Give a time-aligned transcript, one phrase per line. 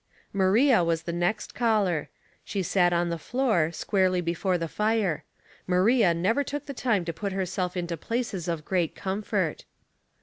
[0.33, 2.09] Maria was the next caller.
[2.43, 5.23] She sat on the floor, squarely before the fire.
[5.67, 9.65] Maria never took the time to put herself into places of great comfort.